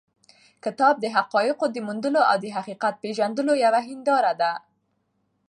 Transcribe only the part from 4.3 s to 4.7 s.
ده.